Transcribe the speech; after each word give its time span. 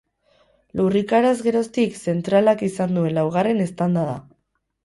Lurrikaraz 0.79 1.33
geroztik 1.49 1.99
zentralak 2.13 2.65
izan 2.71 2.99
duen 2.99 3.15
laugarren 3.19 3.63
eztanda 3.67 4.09
da. 4.13 4.21